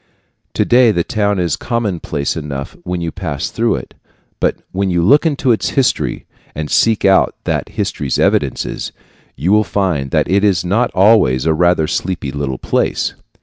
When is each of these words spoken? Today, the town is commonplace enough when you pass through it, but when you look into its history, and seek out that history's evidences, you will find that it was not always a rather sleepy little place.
Today, 0.55 0.91
the 0.91 1.03
town 1.03 1.37
is 1.37 1.55
commonplace 1.55 2.35
enough 2.35 2.75
when 2.81 3.01
you 3.01 3.11
pass 3.11 3.51
through 3.51 3.75
it, 3.75 3.93
but 4.39 4.55
when 4.71 4.89
you 4.89 4.99
look 5.03 5.27
into 5.27 5.51
its 5.51 5.69
history, 5.77 6.25
and 6.55 6.71
seek 6.71 7.05
out 7.05 7.35
that 7.43 7.69
history's 7.69 8.17
evidences, 8.17 8.91
you 9.35 9.51
will 9.51 9.63
find 9.63 10.09
that 10.09 10.27
it 10.27 10.41
was 10.41 10.65
not 10.65 10.89
always 10.95 11.45
a 11.45 11.53
rather 11.53 11.85
sleepy 11.85 12.31
little 12.31 12.57
place. 12.57 13.13